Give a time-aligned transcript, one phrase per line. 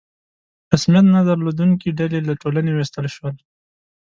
[0.71, 3.35] رسمیت نه درلودونکي ډلې له ټولنې ویستل شول.